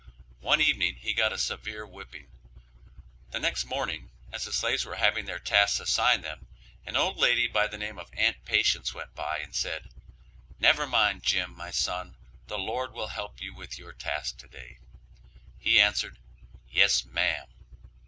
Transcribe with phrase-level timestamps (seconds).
[0.39, 2.25] One evening he got a severe whipping;
[3.29, 6.47] the next morning as the slaves were having their tasks assigned them,
[6.87, 9.91] an old lady by the name of Aunt Patience went by, and said,
[10.57, 12.15] "Never mind, Jim, my son,
[12.47, 14.79] the Lord will help you with your task today;"
[15.59, 16.17] he answered,
[16.67, 17.45] "Yes, ma'am."